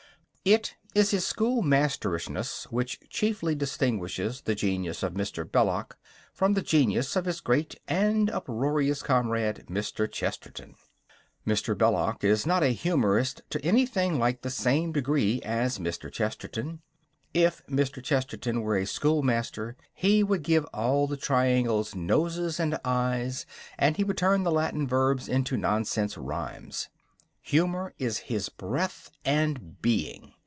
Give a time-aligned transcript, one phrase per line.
[0.43, 5.45] It is his schoolmasterishness which chiefly distinguishes the genius of Mr.
[5.49, 5.95] Belloc
[6.33, 10.11] from the genius of his great and uproarious comrade, Mr.
[10.11, 10.73] Chesterton.
[11.45, 11.77] Mr.
[11.77, 16.11] Belloc is not a humorist to anything like the same degree as Mr.
[16.11, 16.81] Chesterton.
[17.35, 18.03] If Mr.
[18.03, 23.45] Chesterton were a schoolmaster he would give all the triangles noses and eyes,
[23.77, 26.89] and he would turn the Latin verbs into nonsense rhymes.
[27.43, 30.33] Humour is his breath and being.